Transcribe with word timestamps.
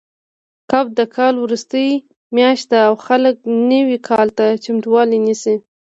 کب 0.71 0.85
د 0.97 0.99
کال 1.15 1.33
وروستۍ 1.39 1.89
میاشت 2.35 2.65
ده 2.71 2.79
او 2.87 2.93
خلک 3.05 3.35
نوي 3.71 3.97
کال 4.09 4.27
ته 4.37 4.45
چمتووالی 4.63 5.19
نیسي. 5.25 5.55